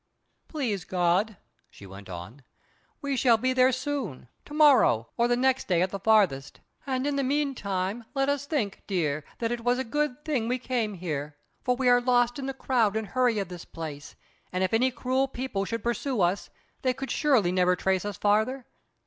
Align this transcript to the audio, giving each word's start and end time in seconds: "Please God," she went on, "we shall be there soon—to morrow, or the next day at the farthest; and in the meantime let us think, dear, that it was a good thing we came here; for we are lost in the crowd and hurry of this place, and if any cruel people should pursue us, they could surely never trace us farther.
"Please 0.47 0.83
God," 0.83 1.37
she 1.69 1.85
went 1.85 2.09
on, 2.09 2.41
"we 3.03 3.15
shall 3.15 3.37
be 3.37 3.53
there 3.53 3.71
soon—to 3.71 4.51
morrow, 4.55 5.09
or 5.15 5.27
the 5.27 5.35
next 5.37 5.67
day 5.67 5.83
at 5.83 5.91
the 5.91 5.99
farthest; 5.99 6.59
and 6.87 7.05
in 7.05 7.17
the 7.17 7.23
meantime 7.23 8.05
let 8.15 8.27
us 8.27 8.47
think, 8.47 8.81
dear, 8.87 9.23
that 9.37 9.51
it 9.51 9.63
was 9.63 9.77
a 9.77 9.83
good 9.83 10.25
thing 10.25 10.47
we 10.47 10.57
came 10.57 10.95
here; 10.95 11.37
for 11.63 11.75
we 11.75 11.87
are 11.87 12.01
lost 12.01 12.39
in 12.39 12.47
the 12.47 12.53
crowd 12.55 12.95
and 12.97 13.09
hurry 13.09 13.37
of 13.37 13.49
this 13.49 13.63
place, 13.63 14.15
and 14.51 14.63
if 14.63 14.73
any 14.73 14.89
cruel 14.89 15.27
people 15.27 15.65
should 15.65 15.83
pursue 15.83 16.19
us, 16.21 16.49
they 16.81 16.95
could 16.95 17.11
surely 17.11 17.51
never 17.51 17.75
trace 17.75 18.03
us 18.03 18.17
farther. 18.17 18.65